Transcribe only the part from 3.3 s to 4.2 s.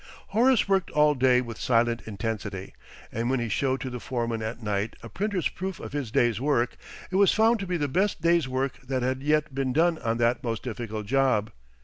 he showed to the